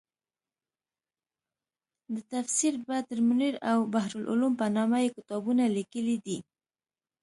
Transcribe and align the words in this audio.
د 2.15 2.15
تفسیر 2.31 2.73
بدرمنیر 2.87 3.55
او 3.71 3.77
بحرالعلوم 3.93 4.53
په 4.59 4.65
نامه 4.75 4.97
یې 5.03 5.13
کتابونه 5.17 5.63
لیکلي 5.77 6.17
دي. 6.25 6.37